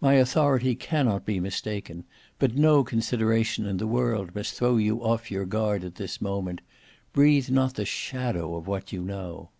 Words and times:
My 0.00 0.14
authority 0.14 0.74
cannot 0.74 1.24
be 1.24 1.38
mistaken: 1.38 2.02
but 2.40 2.56
no 2.56 2.82
consideration 2.82 3.66
in 3.66 3.76
the 3.76 3.86
world 3.86 4.34
must 4.34 4.54
throw 4.54 4.78
you 4.78 5.00
off 5.04 5.30
your 5.30 5.44
guard 5.44 5.84
at 5.84 5.94
this 5.94 6.20
moment; 6.20 6.60
breathe 7.12 7.50
not 7.50 7.74
the 7.76 7.84
shadow 7.84 8.56
of 8.56 8.66
what 8.66 8.92
you 8.92 9.04
know." 9.04 9.50